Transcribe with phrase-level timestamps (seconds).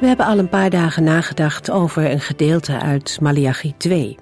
[0.00, 4.16] We hebben al een paar dagen nagedacht over een gedeelte uit Malachi 2.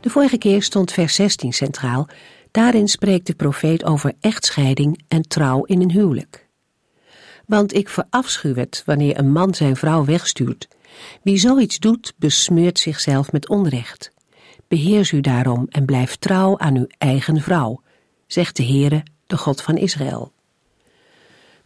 [0.00, 2.08] De vorige keer stond vers 16 centraal.
[2.50, 6.46] Daarin spreekt de profeet over echtscheiding en trouw in een huwelijk.
[7.46, 10.68] Want ik verafschuw het wanneer een man zijn vrouw wegstuurt.
[11.22, 14.12] Wie zoiets doet, besmeurt zichzelf met onrecht.
[14.68, 17.82] Beheers u daarom en blijf trouw aan uw eigen vrouw,
[18.26, 20.32] zegt de Heere, de God van Israël.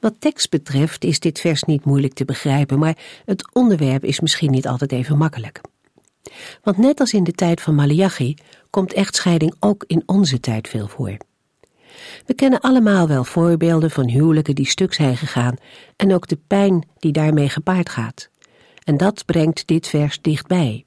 [0.01, 4.51] Wat tekst betreft is dit vers niet moeilijk te begrijpen, maar het onderwerp is misschien
[4.51, 5.61] niet altijd even makkelijk.
[6.63, 8.35] Want net als in de tijd van Malachi
[8.71, 11.17] komt echtscheiding ook in onze tijd veel voor.
[12.27, 15.57] We kennen allemaal wel voorbeelden van huwelijken die stuk zijn gegaan
[15.97, 18.29] en ook de pijn die daarmee gepaard gaat.
[18.85, 20.85] En dat brengt dit vers dichtbij.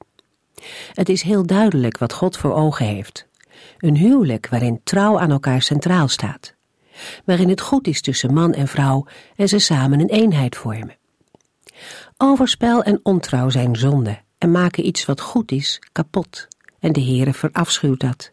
[0.92, 3.26] Het is heel duidelijk wat God voor ogen heeft.
[3.78, 6.54] Een huwelijk waarin trouw aan elkaar centraal staat.
[7.24, 9.06] Waarin het goed is tussen man en vrouw
[9.36, 10.96] en ze samen een eenheid vormen.
[12.16, 16.48] Overspel en ontrouw zijn zonde en maken iets wat goed is kapot.
[16.78, 18.30] En de Heere verafschuwt dat.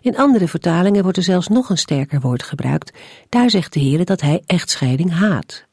[0.00, 2.98] In andere vertalingen wordt er zelfs nog een sterker woord gebruikt.
[3.28, 5.68] Daar zegt de Heere dat hij echtscheiding haat.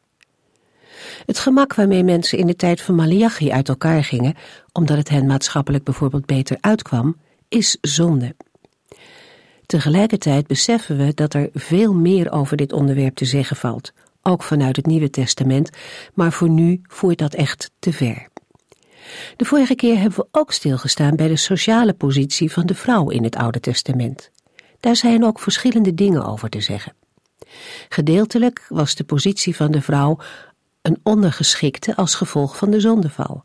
[1.25, 4.36] Het gemak waarmee mensen in de tijd van Malachi uit elkaar gingen,
[4.72, 7.17] omdat het hen maatschappelijk bijvoorbeeld beter uitkwam,
[7.48, 8.36] is zonde.
[9.67, 13.92] Tegelijkertijd beseffen we dat er veel meer over dit onderwerp te zeggen valt,
[14.22, 15.70] ook vanuit het Nieuwe Testament,
[16.14, 18.28] maar voor nu voert dat echt te ver.
[19.36, 23.23] De vorige keer hebben we ook stilgestaan bij de sociale positie van de vrouw in
[23.23, 24.32] het Oude Testament.
[24.80, 26.94] Daar zijn ook verschillende dingen over te zeggen.
[27.89, 30.20] Gedeeltelijk was de positie van de vrouw
[30.82, 33.44] een ondergeschikte als gevolg van de zondeval.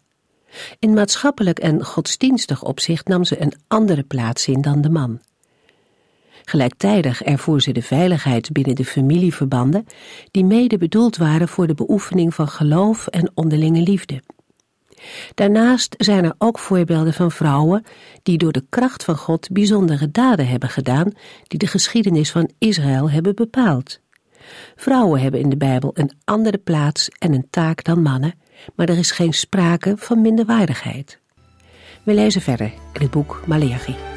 [0.79, 5.21] In maatschappelijk en godsdienstig opzicht nam ze een andere plaats in dan de man.
[6.45, 9.87] Gelijktijdig ervoer ze de veiligheid binnen de familieverbanden,
[10.31, 14.23] die mede bedoeld waren voor de beoefening van geloof en onderlinge liefde.
[15.35, 17.85] Daarnaast zijn er ook voorbeelden van vrouwen
[18.23, 21.13] die door de kracht van God bijzondere daden hebben gedaan,
[21.47, 24.01] die de geschiedenis van Israël hebben bepaald.
[24.77, 28.35] Vrouwen hebben in de Bijbel een andere plaats en een taak dan mannen,
[28.75, 31.21] maar er is geen sprake van minderwaardigheid.
[32.03, 34.12] We lezen verder in het boek Maleachi.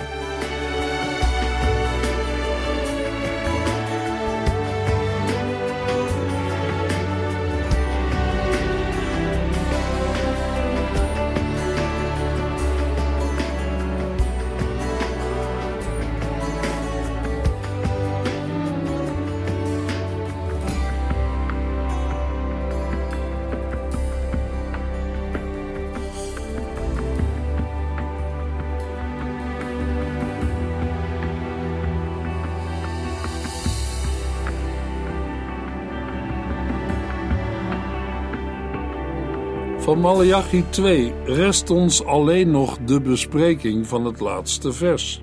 [39.85, 45.22] Van Malachi 2 rest ons alleen nog de bespreking van het laatste vers.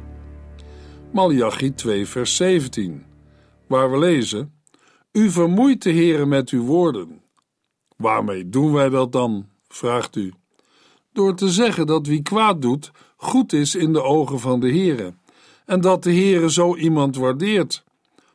[1.13, 3.05] Malachi 2 vers 17,
[3.67, 4.55] waar we lezen,
[5.13, 7.23] U vermoeit de Heere met uw woorden.
[7.97, 10.33] Waarmee doen wij dat dan, vraagt u.
[11.13, 15.15] Door te zeggen dat wie kwaad doet, goed is in de ogen van de Heere,
[15.67, 17.85] en dat de Heere zo iemand waardeert.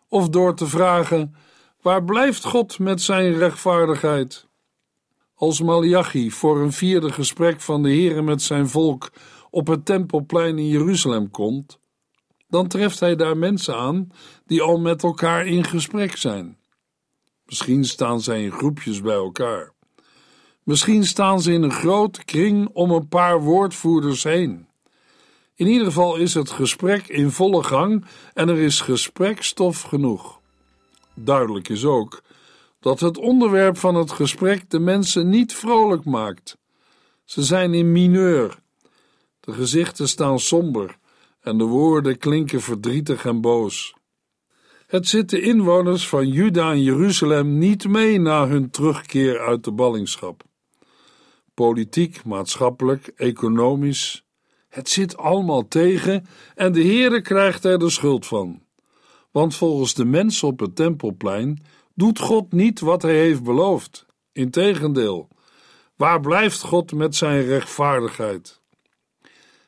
[0.08, 1.36] Of door te vragen,
[1.82, 4.47] waar blijft God met zijn rechtvaardigheid?
[5.40, 9.12] Als Malachi voor een vierde gesprek van de Heere met zijn volk
[9.50, 11.80] op het Tempelplein in Jeruzalem komt,
[12.48, 14.12] dan treft hij daar mensen aan
[14.46, 16.58] die al met elkaar in gesprek zijn.
[17.46, 19.74] Misschien staan zij in groepjes bij elkaar.
[20.64, 24.68] Misschien staan ze in een grote kring om een paar woordvoerders heen.
[25.56, 30.40] In ieder geval is het gesprek in volle gang en er is gesprekstof genoeg.
[31.14, 32.22] Duidelijk is ook
[32.88, 36.58] dat het onderwerp van het gesprek de mensen niet vrolijk maakt.
[37.24, 38.60] Ze zijn in mineur.
[39.40, 40.98] De gezichten staan somber
[41.42, 43.94] en de woorden klinken verdrietig en boos.
[44.86, 49.72] Het zit de inwoners van Juda en Jeruzalem niet mee na hun terugkeer uit de
[49.72, 50.44] ballingschap.
[51.54, 54.26] Politiek, maatschappelijk, economisch,
[54.70, 56.26] het zit allemaal tegen
[56.56, 58.62] en de Heere krijgt er de schuld van.
[59.32, 61.62] Want volgens de mensen op het tempelplein
[61.98, 64.06] doet God niet wat hij heeft beloofd.
[64.32, 65.30] Integendeel,
[65.98, 68.62] Waar blijft God met zijn rechtvaardigheid?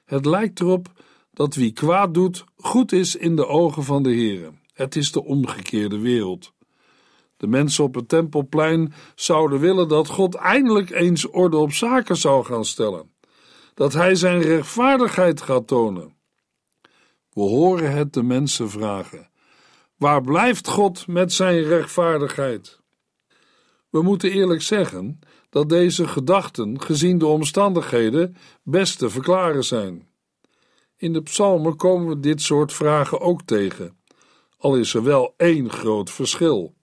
[0.05, 0.87] Het lijkt erop
[1.33, 4.51] dat wie kwaad doet, goed is in de ogen van de Heere.
[4.73, 6.53] Het is de omgekeerde wereld.
[7.37, 12.45] De mensen op het tempelplein zouden willen dat God eindelijk eens orde op zaken zou
[12.45, 13.11] gaan stellen.
[13.73, 16.13] Dat hij zijn rechtvaardigheid gaat tonen.
[17.29, 19.28] We horen het de mensen vragen:
[19.99, 22.79] Waar blijft God met zijn rechtvaardigheid?
[23.89, 25.19] We moeten eerlijk zeggen
[25.49, 30.07] dat deze gedachten, gezien de omstandigheden, best te verklaren zijn.
[30.97, 33.97] In de psalmen komen we dit soort vragen ook tegen,
[34.57, 36.75] al is er wel één groot verschil.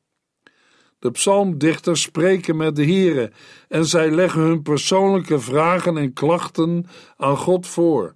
[0.98, 3.32] De psalmdichters spreken met de Here
[3.68, 6.86] en zij leggen hun persoonlijke vragen en klachten
[7.16, 8.14] aan God voor,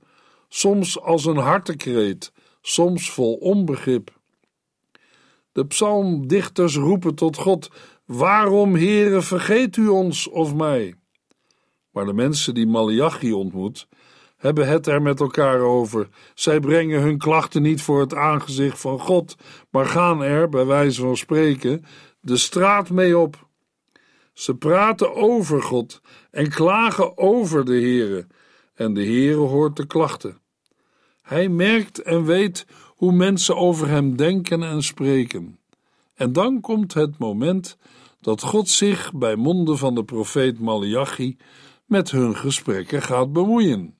[0.49, 4.19] soms als een hartekreet, soms vol onbegrip.
[5.61, 7.71] De psalmdichters roepen tot God:
[8.05, 10.95] Waarom, Heere, vergeet u ons of mij?
[11.91, 13.89] Maar de mensen die Malachi ontmoet,
[14.37, 16.09] hebben het er met elkaar over.
[16.35, 19.37] Zij brengen hun klachten niet voor het aangezicht van God,
[19.71, 21.85] maar gaan er, bij wijze van spreken,
[22.21, 23.49] de straat mee op.
[24.33, 28.27] Ze praten over God en klagen over de Heere,
[28.75, 30.41] en de Heere hoort de klachten.
[31.31, 35.59] Hij merkt en weet hoe mensen over hem denken en spreken.
[36.15, 37.77] En dan komt het moment
[38.21, 41.37] dat God zich bij monden van de profeet Malachi
[41.85, 43.95] met hun gesprekken gaat bemoeien.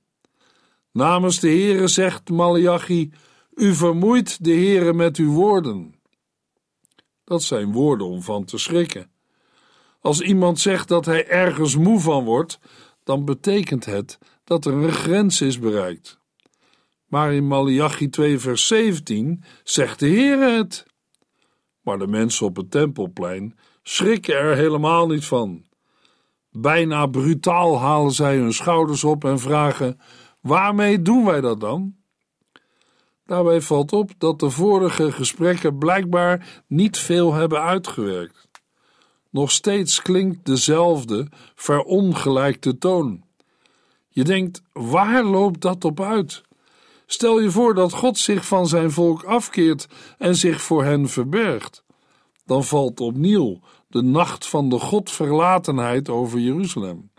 [0.93, 3.13] Namens de Heere zegt Malachi:
[3.55, 5.95] U vermoeit de Heere met uw woorden.
[7.25, 9.11] Dat zijn woorden om van te schrikken.
[10.01, 12.59] Als iemand zegt dat hij ergens moe van wordt,
[13.05, 16.20] dan betekent het dat er een grens is bereikt.
[17.11, 20.87] Maar in Malachi 2 vers 17 zegt de Heere het.
[21.81, 25.65] Maar de mensen op het tempelplein schrikken er helemaal niet van.
[26.51, 30.01] Bijna brutaal halen zij hun schouders op en vragen:
[30.41, 31.95] Waarmee doen wij dat dan?
[33.25, 38.49] Daarbij valt op dat de vorige gesprekken blijkbaar niet veel hebben uitgewerkt.
[39.31, 43.25] Nog steeds klinkt dezelfde verongelijkte toon.
[44.09, 46.43] Je denkt: waar loopt dat op uit?
[47.13, 49.87] Stel je voor dat God zich van zijn volk afkeert
[50.19, 51.85] en zich voor hen verbergt.
[52.45, 57.11] Dan valt opnieuw de nacht van de Godverlatenheid over Jeruzalem.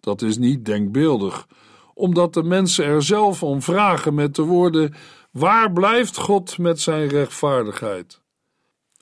[0.00, 1.46] Dat is niet denkbeeldig,
[1.94, 4.94] omdat de mensen er zelf om vragen met de woorden:
[5.30, 8.20] Waar blijft God met zijn rechtvaardigheid?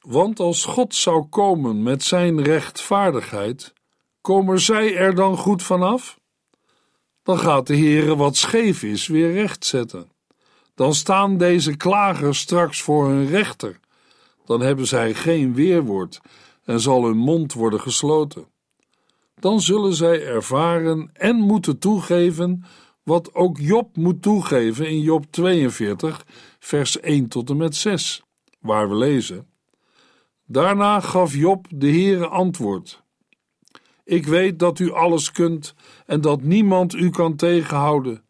[0.00, 3.72] Want als God zou komen met zijn rechtvaardigheid,
[4.20, 6.17] komen zij er dan goed vanaf?
[7.28, 10.10] Dan gaat de Heere wat scheef is weer rechtzetten.
[10.74, 13.80] Dan staan deze klagers straks voor hun rechter.
[14.44, 16.20] Dan hebben zij geen weerwoord
[16.64, 18.46] en zal hun mond worden gesloten.
[19.34, 22.64] Dan zullen zij ervaren en moeten toegeven
[23.02, 26.26] wat ook Job moet toegeven in Job 42,
[26.58, 28.22] vers 1 tot en met 6,
[28.60, 29.46] waar we lezen:
[30.46, 33.02] Daarna gaf Job de Heere antwoord:
[34.08, 35.74] Ik weet dat u alles kunt
[36.06, 38.22] en dat niemand u kan tegenhouden.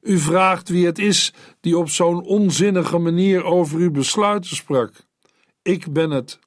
[0.00, 4.92] U vraagt wie het is die op zo'n onzinnige manier over uw besluiten sprak.
[5.62, 6.38] Ik ben het.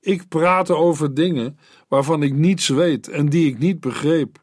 [0.00, 1.58] Ik praatte over dingen
[1.88, 4.40] waarvan ik niets weet en die ik niet begreep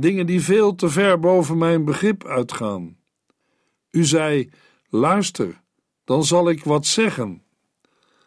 [0.00, 2.96] dingen die veel te ver boven mijn begrip uitgaan.
[3.90, 4.50] U zei:
[4.88, 5.60] Luister,
[6.04, 7.42] dan zal ik wat zeggen.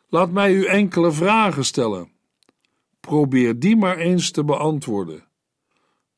[0.09, 2.11] Laat mij u enkele vragen stellen.
[3.07, 5.23] Probeer die maar eens te beantwoorden.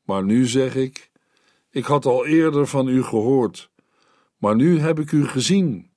[0.02, 1.10] Maar nu zeg ik:
[1.70, 3.70] Ik had al eerder van u gehoord,
[4.36, 5.90] maar nu heb ik u gezien.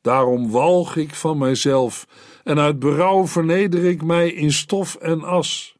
[0.00, 2.06] Daarom walg ik van mijzelf
[2.44, 5.76] en uit berouw verneder ik mij in stof en as.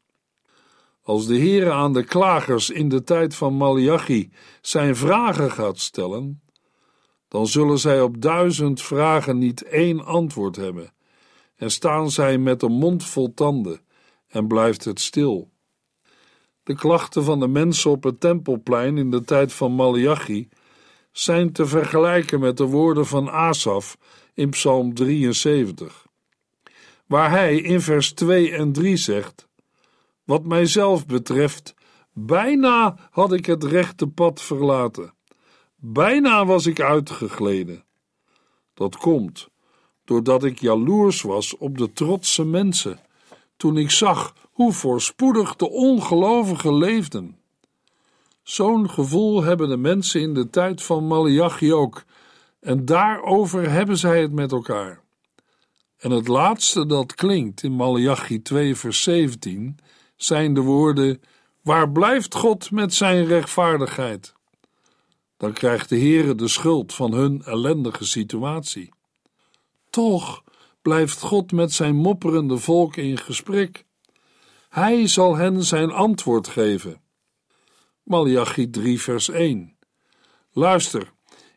[1.01, 6.41] Als de Heere aan de klagers in de tijd van Malachi zijn vragen gaat stellen,
[7.27, 10.93] dan zullen zij op duizend vragen niet één antwoord hebben,
[11.55, 13.84] en staan zij met een mond vol tanden,
[14.35, 15.49] en blijft het stil.
[16.63, 20.49] De klachten van de mensen op het tempelplein in de tijd van Malachi
[21.11, 23.97] zijn te vergelijken met de woorden van Asaf
[24.33, 26.05] in Psalm 73,
[27.07, 29.47] waar hij in vers 2 en 3 zegt:
[30.23, 31.73] wat mijzelf betreft,
[32.13, 35.13] bijna had ik het rechte pad verlaten.
[35.75, 37.85] Bijna was ik uitgegleden.
[38.73, 39.49] Dat komt
[40.05, 42.99] doordat ik jaloers was op de trotse mensen,
[43.57, 47.37] toen ik zag hoe voorspoedig de ongelovigen leefden.
[48.43, 52.03] Zo'n gevoel hebben de mensen in de tijd van Malachi ook,
[52.59, 55.03] en daarover hebben zij het met elkaar.
[55.97, 59.77] En het laatste dat klinkt in Malachi 2 vers 17
[60.15, 61.21] zijn de woorden:
[61.61, 64.33] Waar blijft God met zijn rechtvaardigheid?
[65.37, 68.93] Dan krijgt de Heere de schuld van hun ellendige situatie.
[69.89, 70.43] Toch
[70.85, 73.85] blijft God met zijn mopperende volk in gesprek.
[74.69, 77.01] Hij zal hen zijn antwoord geven.
[78.03, 79.77] Malachi 3 vers 1
[80.51, 81.11] Luister,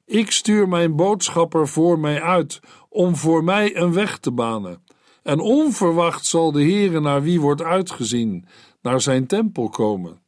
[0.05, 4.85] ik stuur mijn boodschapper voor mij uit om voor mij een weg te banen.
[5.23, 8.47] En onverwacht zal de Heere naar wie wordt uitgezien,
[8.83, 10.21] naar zijn tempel komen.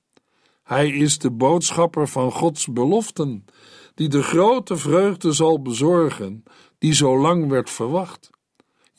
[0.62, 3.44] Hij is de boodschapper van Gods beloften,
[3.94, 6.42] die de grote vreugde zal bezorgen,
[6.78, 8.30] die zo lang werd verwacht.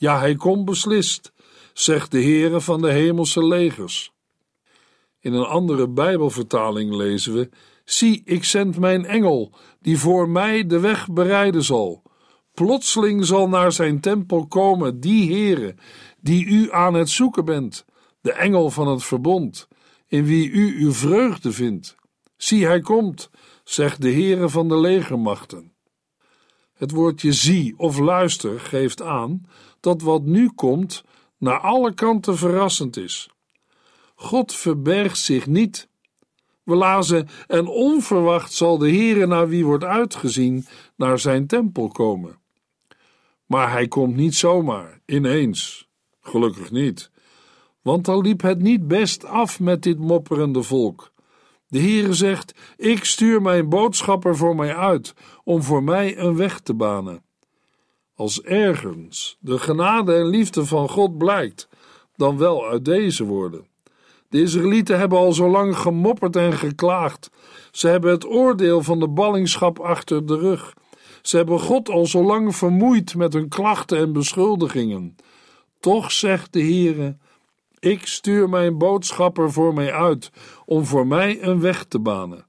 [0.02, 1.32] Ja, hij komt beslist,
[1.72, 4.12] zegt de Heere van de hemelse legers.
[5.20, 7.48] In een andere Bijbelvertaling lezen we:
[7.84, 12.02] Zie, ik zend mijn engel, die voor mij de weg bereiden zal.
[12.52, 15.74] Plotseling zal naar zijn tempel komen die Heere,
[16.20, 17.84] die u aan het zoeken bent,
[18.20, 19.68] de engel van het verbond,
[20.06, 21.96] in wie u uw vreugde vindt.
[22.36, 23.30] Zie, hij komt,
[23.64, 25.72] zegt de Heere van de legermachten.
[26.82, 29.46] Het woordje zie of luister geeft aan
[29.80, 31.04] dat wat nu komt
[31.38, 33.30] naar alle kanten verrassend is.
[34.14, 35.88] God verbergt zich niet.
[36.62, 42.38] We lazen, en onverwacht zal de Heere naar wie wordt uitgezien, naar zijn tempel komen.
[43.46, 45.88] Maar hij komt niet zomaar, ineens.
[46.20, 47.10] Gelukkig niet.
[47.82, 51.11] Want dan liep het niet best af met dit mopperende volk.
[51.72, 55.14] De Heere zegt: Ik stuur mijn boodschapper voor mij uit,
[55.44, 57.22] om voor mij een weg te banen.
[58.14, 61.68] Als ergens de genade en liefde van God blijkt,
[62.16, 63.66] dan wel uit deze woorden.
[64.28, 67.30] De Israëlieten hebben al zo lang gemopperd en geklaagd.
[67.70, 70.74] Ze hebben het oordeel van de ballingschap achter de rug.
[71.22, 75.16] Ze hebben God al zo lang vermoeid met hun klachten en beschuldigingen.
[75.80, 77.16] Toch zegt de Heere:
[77.82, 80.30] Ik stuur mijn boodschapper voor mij uit
[80.64, 82.46] om voor mij een weg te banen.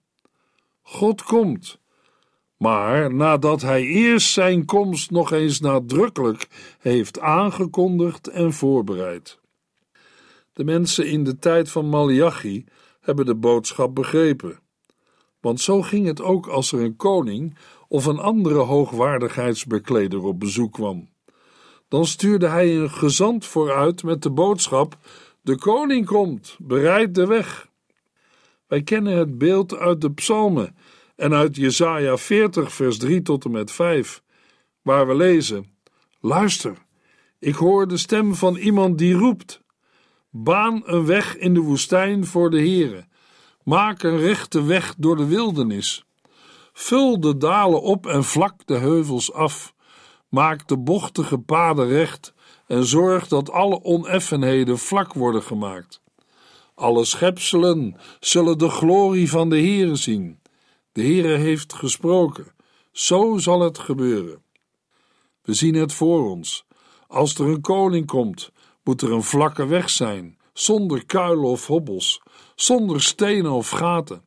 [0.82, 1.80] God komt,
[2.58, 6.48] maar nadat hij eerst zijn komst nog eens nadrukkelijk
[6.80, 9.40] heeft aangekondigd en voorbereid.
[10.54, 12.66] De mensen in de tijd van Malachi
[13.02, 14.60] hebben de boodschap begrepen.
[15.40, 20.74] Want zo ging het ook als er een koning of een andere hoogwaardigheidsbekleder op bezoek
[20.74, 21.12] kwam.
[21.94, 24.98] Dan stuurde hij een gezant vooruit met de boodschap:
[25.44, 27.68] De koning komt, bereid de weg.
[28.68, 30.76] Wij kennen het beeld uit de psalmen
[31.16, 34.24] en uit Jesaja 40, vers 3 tot en met 5,
[34.82, 35.66] waar we lezen:
[36.20, 36.78] Luister,
[37.40, 39.62] ik hoor de stem van iemand die roept:
[40.30, 43.06] Baan een weg in de woestijn voor de Heere.
[43.64, 46.06] Maak een rechte weg door de wildernis.
[46.74, 49.73] Vul de dalen op en vlak de heuvels af.
[50.34, 52.34] Maak de bochtige paden recht
[52.68, 56.02] en zorg dat alle oneffenheden vlak worden gemaakt.
[56.76, 60.40] Alle schepselen zullen de glorie van de Heere zien.
[60.92, 62.46] De Heere heeft gesproken.
[62.92, 64.44] Zo zal het gebeuren.
[65.42, 66.66] We zien het voor ons.
[67.08, 68.52] Als er een koning komt,
[68.84, 72.22] moet er een vlakke weg zijn, zonder kuilen of hobbels,
[72.56, 74.24] zonder stenen of gaten.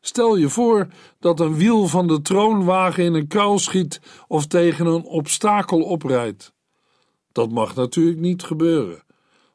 [0.00, 0.86] Stel je voor
[1.18, 6.52] dat een wiel van de troonwagen in een kuil schiet of tegen een obstakel oprijdt.
[7.32, 9.02] Dat mag natuurlijk niet gebeuren,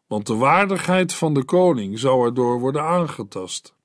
[0.08, 3.76] want de waardigheid van de koning zou erdoor worden aangetast.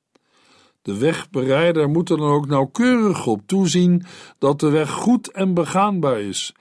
[0.82, 4.04] De wegbereider moet er dan ook nauwkeurig op toezien
[4.38, 6.54] dat de weg goed en begaanbaar is.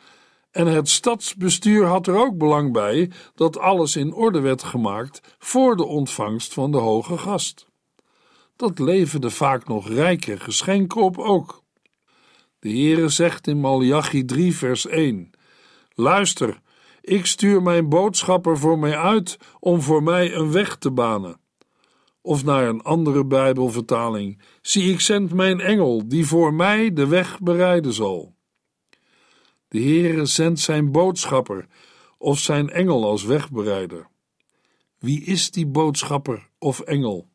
[0.52, 5.76] En het stadsbestuur had er ook belang bij dat alles in orde werd gemaakt voor
[5.76, 7.69] de ontvangst van de hoge gast.
[8.60, 11.64] Dat leverde vaak nog rijke geschenken op ook.
[12.60, 15.30] De Heere zegt in Malachi 3 vers 1
[15.94, 16.62] Luister,
[17.02, 21.40] ik stuur mijn boodschapper voor mij uit om voor mij een weg te banen.
[22.22, 27.40] Of naar een andere Bijbelvertaling: Zie, ik zend mijn engel, die voor mij de weg
[27.40, 28.36] bereiden zal.
[29.68, 31.68] De Heere zendt zijn boodschapper
[32.18, 34.08] of zijn engel als wegbereider.
[34.98, 37.29] Wie is die boodschapper of engel?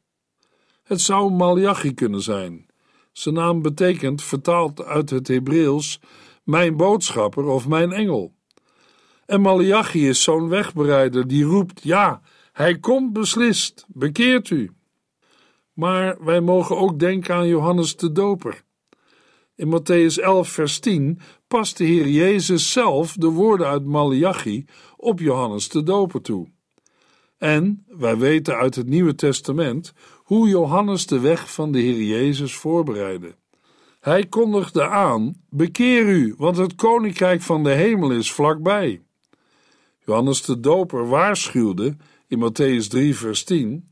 [0.84, 2.66] Het zou Malachi kunnen zijn.
[3.12, 6.00] Zijn naam betekent, vertaald uit het Hebreeuws,
[6.42, 8.34] mijn boodschapper of mijn engel.
[9.26, 12.20] En Malachi is zo'n wegbereider die roept: Ja,
[12.52, 14.70] hij komt beslist, bekeert u.
[15.72, 18.62] Maar wij mogen ook denken aan Johannes de Doper.
[19.54, 24.64] In Matthäus 11, vers 10 past de Heer Jezus zelf de woorden uit Malachi
[24.96, 26.48] op Johannes de Doper toe.
[27.38, 29.92] En wij weten uit het Nieuwe Testament
[30.34, 33.34] hoe Johannes de weg van de Heer Jezus voorbereidde.
[34.00, 39.02] Hij kondigde aan: Bekeer u, want het koninkrijk van de hemel is vlakbij.
[40.04, 41.96] Johannes de Doper waarschuwde
[42.28, 43.90] in Matthäus 3, vers 10: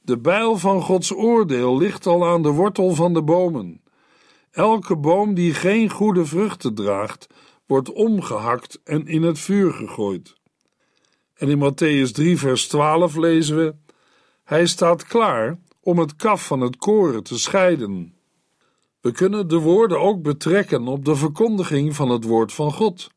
[0.00, 3.82] De bijl van Gods oordeel ligt al aan de wortel van de bomen.
[4.50, 7.26] Elke boom die geen goede vruchten draagt,
[7.66, 10.34] wordt omgehakt en in het vuur gegooid.
[11.34, 13.74] En in Matthäus 3, vers 12 lezen we:
[14.44, 18.14] Hij staat klaar om het kaf van het koren te scheiden.
[19.00, 23.10] We kunnen de woorden ook betrekken op de verkondiging van het woord van God.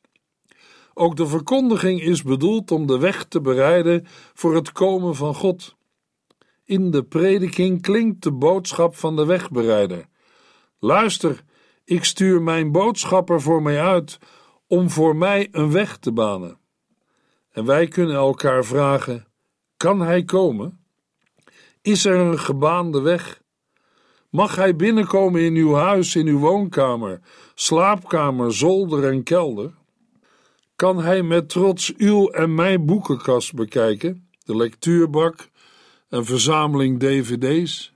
[0.94, 5.76] Ook de verkondiging is bedoeld om de weg te bereiden voor het komen van God.
[6.64, 10.06] In de prediking klinkt de boodschap van de wegbereider.
[10.80, 11.44] Luister,
[11.84, 14.18] ik stuur mijn boodschapper voor mij uit
[14.68, 16.58] om voor mij een weg te banen.
[17.52, 19.28] En wij kunnen elkaar vragen:
[19.78, 20.85] kan hij komen?
[21.86, 23.42] Is er een gebaande weg?
[24.30, 27.20] Mag hij binnenkomen in uw huis, in uw woonkamer,
[27.56, 29.72] slaapkamer, zolder en kelder?
[30.76, 35.50] Kan hij met trots uw en mijn boekenkast bekijken, de lectuurbak,
[36.10, 37.92] een verzameling dvd's?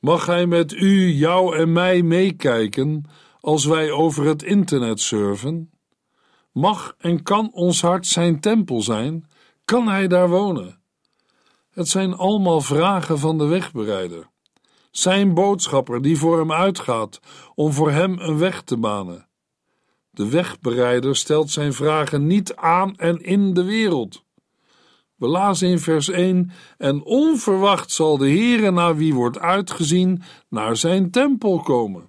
[0.00, 3.04] Mag hij met u, jou en mij meekijken
[3.40, 5.70] als wij over het internet surfen?
[6.52, 9.24] Mag en kan ons hart zijn tempel zijn?
[9.64, 10.84] Kan hij daar wonen?
[11.76, 14.28] Het zijn allemaal vragen van de wegbereider.
[14.90, 17.20] Zijn boodschapper die voor hem uitgaat
[17.54, 19.28] om voor hem een weg te banen.
[20.10, 24.24] De wegbereider stelt zijn vragen niet aan en in de wereld.
[25.16, 30.76] We lazen in vers 1: En onverwacht zal de Heere, naar wie wordt uitgezien, naar
[30.76, 32.08] zijn tempel komen.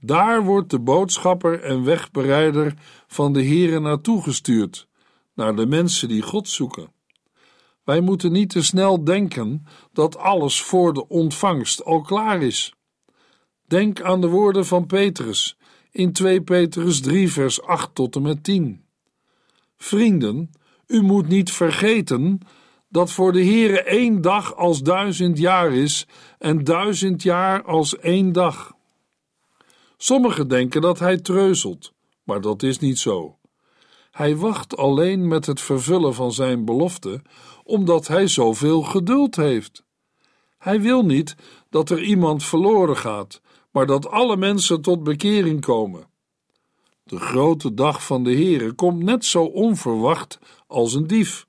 [0.00, 2.74] Daar wordt de boodschapper en wegbereider
[3.06, 4.88] van de Heere naartoe gestuurd,
[5.34, 6.94] naar de mensen die God zoeken.
[7.86, 12.74] Wij moeten niet te snel denken dat alles voor de ontvangst al klaar is.
[13.66, 15.56] Denk aan de woorden van Petrus
[15.90, 18.84] in 2 Petrus 3, vers 8 tot en met 10.
[19.76, 20.50] Vrienden,
[20.86, 22.40] u moet niet vergeten
[22.88, 26.06] dat voor de Heere één dag als duizend jaar is
[26.38, 28.72] en duizend jaar als één dag.
[29.96, 31.92] Sommigen denken dat hij treuzelt,
[32.24, 33.38] maar dat is niet zo.
[34.16, 37.22] Hij wacht alleen met het vervullen van zijn belofte,
[37.66, 39.84] omdat hij zoveel geduld heeft.
[40.58, 41.36] Hij wil niet
[41.70, 46.08] dat er iemand verloren gaat, maar dat alle mensen tot bekering komen.
[47.02, 51.46] De grote dag van de Heere komt net zo onverwacht als een dief.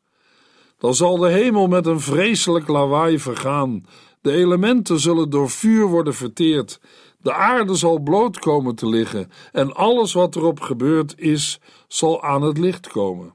[0.78, 3.86] Dan zal de hemel met een vreselijk lawaai vergaan,
[4.22, 6.80] de elementen zullen door vuur worden verteerd,
[7.22, 12.42] de aarde zal bloot komen te liggen en alles wat erop gebeurd is, zal aan
[12.42, 13.34] het licht komen.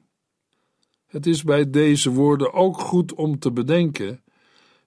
[1.12, 4.22] Het is bij deze woorden ook goed om te bedenken: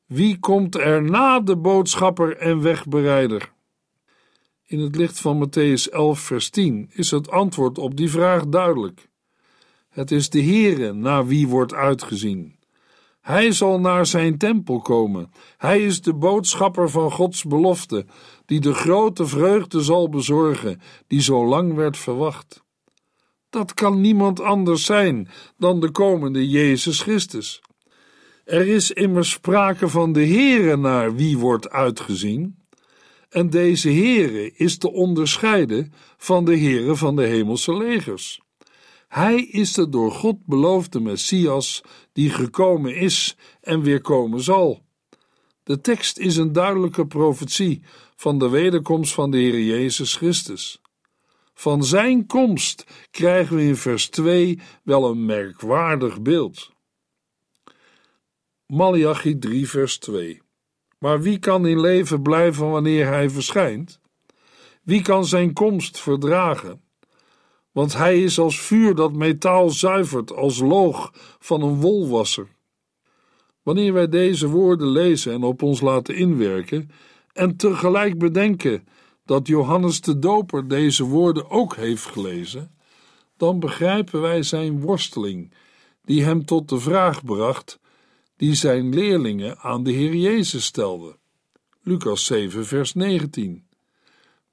[0.05, 3.51] wie komt er na de boodschapper en wegbereider?
[4.65, 9.09] In het licht van Matthäus 11, vers 10 is het antwoord op die vraag duidelijk.
[9.89, 12.55] Het is de Heere naar wie wordt uitgezien.
[13.21, 15.31] Hij zal naar zijn tempel komen.
[15.57, 18.05] Hij is de boodschapper van Gods belofte,
[18.45, 22.64] die de grote vreugde zal bezorgen, die zo lang werd verwacht.
[23.55, 27.61] Dat kan niemand anders zijn dan de komende Jezus Christus.
[28.45, 32.57] Er is immers sprake van de Heere naar wie wordt uitgezien.
[33.29, 38.41] En deze Heere is te onderscheiden van de Heere van de hemelse legers.
[39.07, 41.81] Hij is de door God beloofde Messias
[42.13, 44.85] die gekomen is en weer komen zal.
[45.63, 47.81] De tekst is een duidelijke profetie
[48.15, 50.83] van de wederkomst van de Heer Jezus Christus.
[51.57, 56.71] Van zijn komst krijgen we in vers 2 wel een merkwaardig beeld.
[58.65, 60.41] Malachi 3 vers 2
[60.99, 63.99] Maar wie kan in leven blijven wanneer hij verschijnt?
[64.83, 66.81] Wie kan zijn komst verdragen?
[67.71, 72.47] Want hij is als vuur dat metaal zuivert, als loog van een wolwasser.
[73.63, 76.89] Wanneer wij deze woorden lezen en op ons laten inwerken,
[77.33, 78.87] en tegelijk bedenken
[79.25, 82.71] dat Johannes de Doper deze woorden ook heeft gelezen,
[83.37, 85.53] dan begrijpen wij zijn worsteling,
[86.03, 87.79] die hem tot de vraag bracht
[88.37, 91.17] die zijn leerlingen aan de Heer Jezus stelden.
[91.81, 93.67] Lucas 7, vers 19.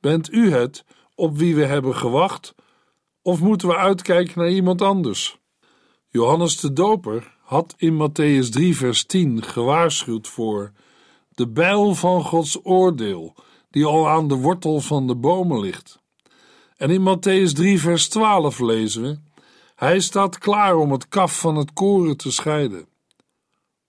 [0.00, 2.54] Bent u het op wie we hebben gewacht,
[3.22, 5.38] of moeten we uitkijken naar iemand anders?
[6.08, 10.72] Johannes de Doper had in Matthäus 3, vers 10 gewaarschuwd voor
[11.34, 13.34] de bijl van Gods oordeel,
[13.72, 16.00] die al aan de wortel van de bomen ligt.
[16.76, 19.18] En in Matthäus 3, vers 12 lezen we:
[19.74, 22.86] Hij staat klaar om het kaf van het koren te scheiden.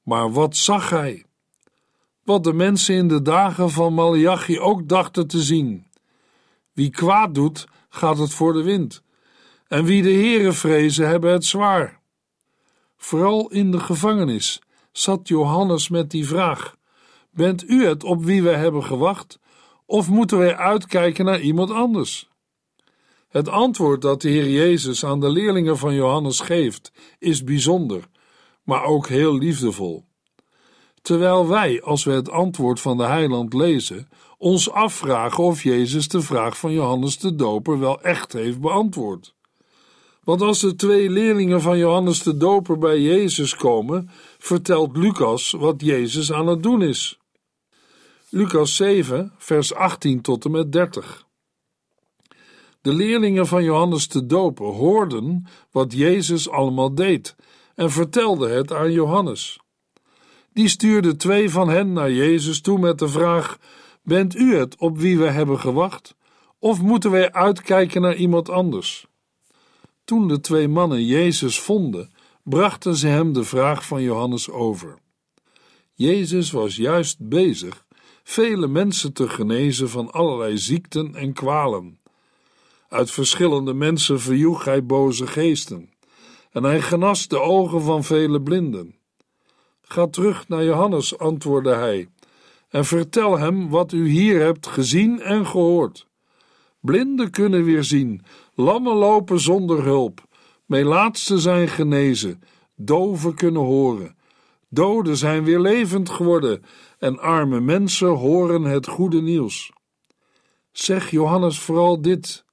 [0.03, 1.25] Maar wat zag hij?
[2.23, 5.85] Wat de mensen in de dagen van Malachi ook dachten te zien.
[6.73, 9.03] Wie kwaad doet, gaat het voor de wind.
[9.67, 12.01] En wie de Heere vrezen, hebben het zwaar.
[12.97, 16.75] Vooral in de gevangenis zat Johannes met die vraag:
[17.31, 19.39] Bent u het op wie wij hebben gewacht,
[19.85, 22.31] of moeten wij uitkijken naar iemand anders?
[23.29, 28.07] Het antwoord dat de Heer Jezus aan de leerlingen van Johannes geeft, is bijzonder,
[28.63, 30.05] maar ook heel liefdevol.
[31.01, 36.21] Terwijl wij, als we het antwoord van de heiland lezen, ons afvragen of Jezus de
[36.21, 39.35] vraag van Johannes de Doper wel echt heeft beantwoord.
[40.23, 45.81] Want als de twee leerlingen van Johannes de Doper bij Jezus komen, vertelt Lucas wat
[45.81, 47.19] Jezus aan het doen is.
[48.35, 51.27] Lucas 7, vers 18 tot en met 30.
[52.81, 57.35] De leerlingen van Johannes de Doper hoorden wat Jezus allemaal deed
[57.75, 59.59] en vertelden het aan Johannes.
[60.53, 63.57] Die stuurde twee van hen naar Jezus toe met de vraag:
[64.03, 66.15] Bent u het op wie we hebben gewacht?
[66.59, 69.05] Of moeten wij uitkijken naar iemand anders?
[70.03, 72.11] Toen de twee mannen Jezus vonden,
[72.43, 74.97] brachten ze hem de vraag van Johannes over.
[75.93, 77.85] Jezus was juist bezig
[78.23, 81.99] vele mensen te genezen van allerlei ziekten en kwalen.
[82.89, 85.89] Uit verschillende mensen verjoeg hij boze geesten,
[86.51, 88.95] en hij genas de ogen van vele blinden.
[89.81, 92.09] Ga terug naar Johannes, antwoordde hij,
[92.69, 96.07] en vertel hem wat u hier hebt gezien en gehoord.
[96.79, 98.21] Blinden kunnen weer zien,
[98.53, 100.23] lammen lopen zonder hulp,
[100.65, 102.41] melaatsten zijn genezen,
[102.75, 104.15] doven kunnen horen,
[104.73, 106.63] doden zijn weer levend geworden
[106.99, 109.71] en arme mensen horen het goede nieuws.
[110.71, 112.45] Zeg Johannes vooral dit: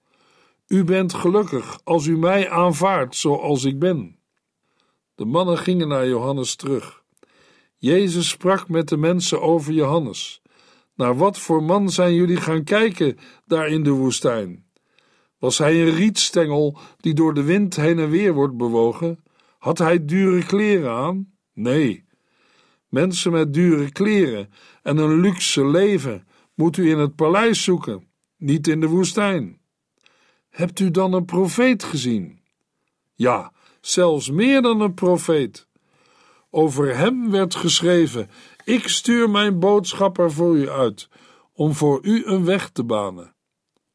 [0.66, 4.18] U bent gelukkig als u mij aanvaardt zoals ik ben.
[5.14, 7.02] De mannen gingen naar Johannes terug.
[7.76, 10.42] Jezus sprak met de mensen over Johannes.
[10.94, 14.64] Naar wat voor man zijn jullie gaan kijken daar in de woestijn?
[15.38, 19.24] Was hij een rietstengel die door de wind heen en weer wordt bewogen?
[19.58, 21.32] Had hij dure kleren aan?
[21.52, 22.08] Nee.
[22.90, 24.50] Mensen met dure kleren
[24.82, 29.60] en een luxe leven moet u in het paleis zoeken, niet in de woestijn.
[30.48, 32.40] Hebt u dan een profeet gezien?
[33.14, 35.68] Ja, zelfs meer dan een profeet.
[36.50, 38.30] Over hem werd geschreven:
[38.64, 41.08] Ik stuur mijn boodschapper voor u uit,
[41.52, 43.34] om voor u een weg te banen.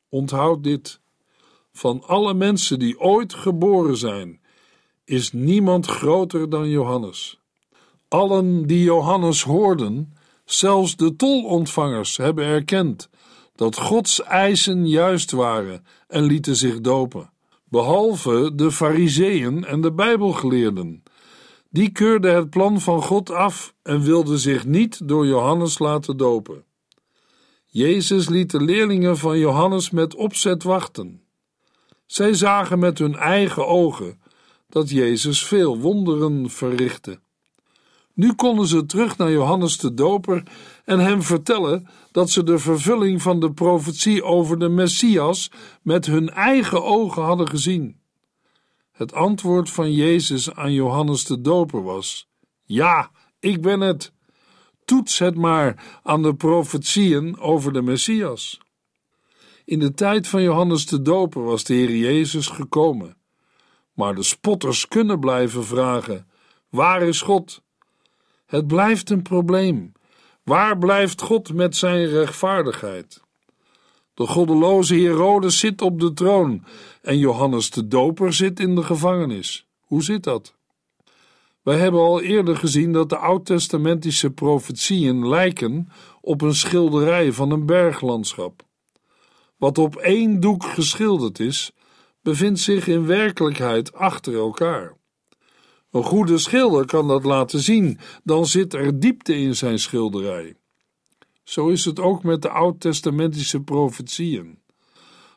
[0.09, 0.99] Onthoud dit:
[1.71, 4.41] van alle mensen die ooit geboren zijn,
[5.03, 7.44] is niemand groter dan Johannes.
[8.07, 10.13] Allen die Johannes hoorden,
[10.45, 13.09] zelfs de tolontvangers, hebben erkend
[13.55, 17.31] dat Gods eisen juist waren en lieten zich dopen,
[17.69, 21.03] behalve de Fariseeën en de Bijbelgeleerden.
[21.69, 26.63] Die keurden het plan van God af en wilden zich niet door Johannes laten dopen.
[27.65, 31.21] Jezus liet de leerlingen van Johannes met opzet wachten.
[32.05, 34.21] Zij zagen met hun eigen ogen
[34.69, 37.19] dat Jezus veel wonderen verrichtte.
[38.15, 40.43] Nu konden ze terug naar Johannes de Doper
[40.85, 45.51] en hem vertellen dat ze de vervulling van de profetie over de Messias
[45.81, 47.99] met hun eigen ogen hadden gezien.
[48.91, 52.27] Het antwoord van Jezus aan Johannes de Doper was:
[52.63, 54.13] Ja, ik ben het.
[54.85, 58.59] Toets het maar aan de profetieën over de Messias.
[59.65, 63.17] In de tijd van Johannes de Doper was de Heer Jezus gekomen.
[63.93, 66.27] Maar de spotters kunnen blijven vragen:
[66.69, 67.63] Waar is God?
[68.45, 69.91] Het blijft een probleem.
[70.43, 73.23] Waar blijft God met zijn rechtvaardigheid?
[74.13, 76.63] De goddeloze Herodes zit op de troon
[77.01, 79.67] en Johannes de Doper zit in de gevangenis.
[79.79, 80.55] Hoe zit dat?
[81.61, 85.89] Wij hebben al eerder gezien dat de oud-testamentische profetieën lijken
[86.21, 88.63] op een schilderij van een berglandschap.
[89.57, 91.71] Wat op één doek geschilderd is,
[92.21, 94.97] bevindt zich in werkelijkheid achter elkaar.
[95.95, 100.55] Een goede schilder kan dat laten zien, dan zit er diepte in zijn schilderij.
[101.43, 104.59] Zo is het ook met de oud-testamentische profetieën.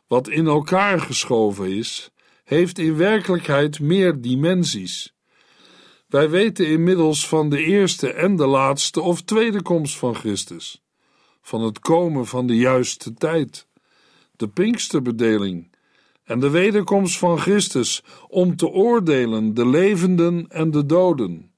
[0.06, 2.10] Wat in elkaar geschoven is,
[2.44, 5.14] heeft in werkelijkheid meer dimensies.
[6.06, 10.82] Wij weten inmiddels van de eerste en de laatste of tweede komst van Christus,
[11.42, 13.66] van het komen van de juiste tijd,
[14.36, 15.76] de Pinksterbedeling
[16.28, 21.52] en de wederkomst van Christus om te oordelen de levenden en de doden,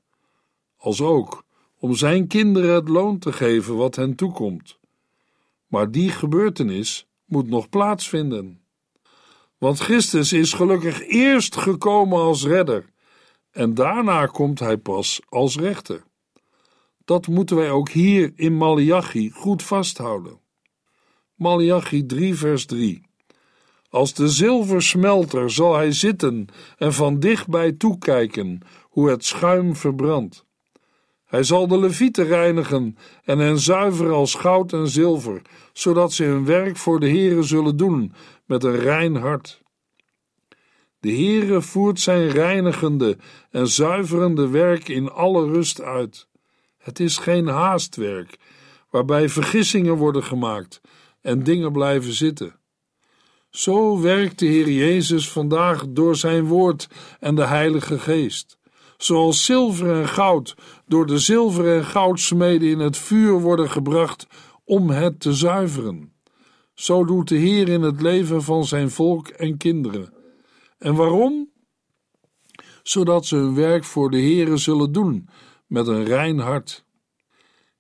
[0.77, 1.45] als ook
[1.79, 4.79] om zijn kinderen het loon te geven wat hen toekomt.
[5.67, 8.61] Maar die gebeurtenis moet nog plaatsvinden.
[9.59, 12.91] Want Christus is gelukkig eerst gekomen als redder
[13.51, 16.05] en daarna komt hij pas als rechter.
[17.05, 20.41] Dat moeten wij ook hier in Malachi goed vasthouden.
[21.35, 23.10] Malachi 3 vers 3
[23.90, 26.46] als de zilversmelter zal hij zitten
[26.79, 30.44] en van dichtbij toekijken hoe het schuim verbrandt.
[31.24, 36.44] Hij zal de levieten reinigen en hen zuiveren als goud en zilver, zodat ze hun
[36.44, 38.12] werk voor de Heere zullen doen
[38.44, 39.62] met een rein hart.
[41.00, 43.16] De Heere voert zijn reinigende
[43.50, 46.29] en zuiverende werk in alle rust uit.
[46.79, 48.37] Het is geen haastwerk,
[48.90, 50.81] waarbij vergissingen worden gemaakt
[51.20, 52.60] en dingen blijven zitten.
[53.51, 56.89] Zo werkt de Heer Jezus vandaag door zijn woord
[57.21, 58.59] en de Heilige Geest.
[58.97, 60.55] Zoals zilver en goud
[60.87, 64.27] door de zilver en goudsmeden in het vuur worden gebracht
[64.65, 66.13] om het te zuiveren.
[66.75, 70.13] Zo doet de Heer in het leven van zijn volk en kinderen.
[70.79, 71.51] En waarom?
[72.83, 75.29] Zodat ze hun werk voor de Heere zullen doen
[75.67, 76.85] met een rein hart.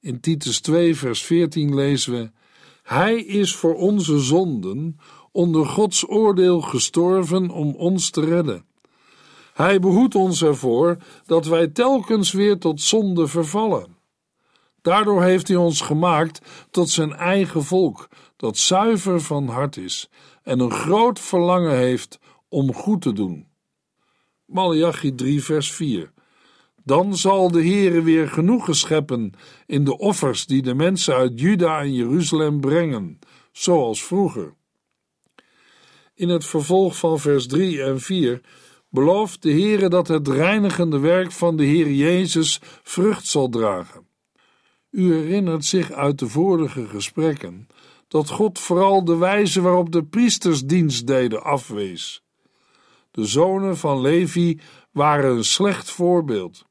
[0.00, 2.30] In Titus 2, vers 14 lezen we:
[2.82, 4.96] Hij is voor onze zonden
[5.32, 8.64] onder Gods oordeel gestorven om ons te redden.
[9.52, 13.96] Hij behoedt ons ervoor dat wij telkens weer tot zonde vervallen.
[14.82, 16.40] Daardoor heeft hij ons gemaakt
[16.70, 20.10] tot zijn eigen volk, dat zuiver van hart is
[20.42, 23.46] en een groot verlangen heeft om goed te doen.
[24.44, 26.12] Malachi 3, vers 4.
[26.84, 29.32] Dan zal de Heere weer genoegen scheppen
[29.66, 33.18] in de offers die de mensen uit Juda en Jeruzalem brengen,
[33.52, 34.54] zoals vroeger.
[36.20, 38.40] In het vervolg van vers 3 en 4
[38.88, 44.06] belooft de Heere dat het reinigende werk van de Heer Jezus vrucht zal dragen.
[44.90, 47.66] U herinnert zich uit de vorige gesprekken
[48.08, 52.22] dat God vooral de wijze waarop de priesters dienst deden afwees.
[53.10, 54.60] De zonen van Levi
[54.92, 56.64] waren een slecht voorbeeld.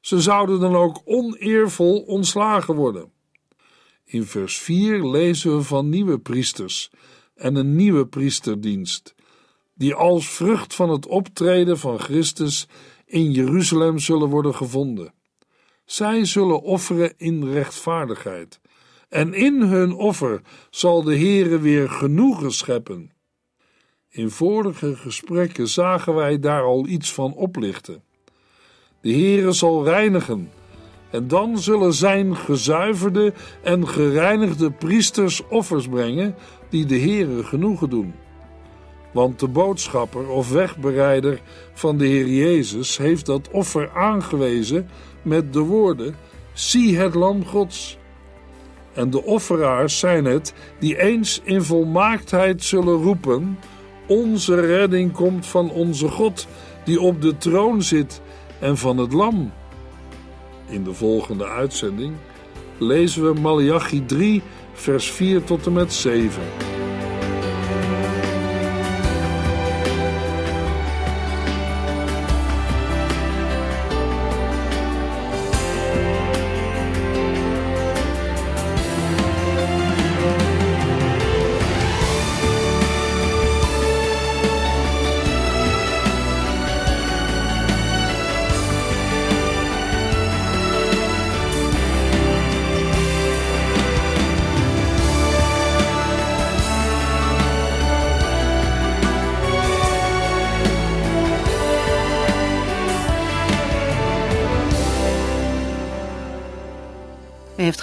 [0.00, 3.12] Ze zouden dan ook oneervol ontslagen worden.
[4.04, 6.90] In vers 4 lezen we van nieuwe priesters
[7.38, 9.14] en een nieuwe priesterdienst,
[9.74, 12.68] die als vrucht van het optreden van Christus
[13.06, 15.12] in Jeruzalem zullen worden gevonden.
[15.84, 18.60] Zij zullen offeren in rechtvaardigheid,
[19.08, 23.12] en in hun offer zal de Heere weer genoegen scheppen.
[24.08, 28.02] In vorige gesprekken zagen wij daar al iets van oplichten.
[29.00, 30.50] De Heere zal reinigen,
[31.10, 36.34] en dan zullen zijn gezuiverde en gereinigde priesters offers brengen
[36.68, 38.14] die de Heere genoegen doen.
[39.12, 41.40] Want de boodschapper of wegbereider
[41.72, 44.88] van de Heer Jezus heeft dat offer aangewezen
[45.22, 46.14] met de woorden:
[46.52, 47.98] Zie het Lam Gods.
[48.92, 53.58] En de offeraars zijn het die eens in volmaaktheid zullen roepen:
[54.06, 56.46] Onze redding komt van onze God,
[56.84, 58.20] die op de troon zit,
[58.58, 59.52] en van het Lam.
[60.68, 62.14] In de volgende uitzending
[62.78, 64.42] lezen we Malachi 3,
[64.78, 66.67] vers 4 tot en met 7.